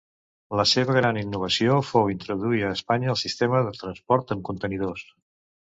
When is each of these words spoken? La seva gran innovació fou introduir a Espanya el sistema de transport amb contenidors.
La 0.59 0.63
seva 0.69 0.95
gran 0.95 1.19
innovació 1.23 1.75
fou 1.91 2.09
introduir 2.15 2.65
a 2.65 2.73
Espanya 2.79 3.15
el 3.17 3.21
sistema 3.27 3.65
de 3.69 3.79
transport 3.83 4.35
amb 4.37 4.47
contenidors. 4.51 5.11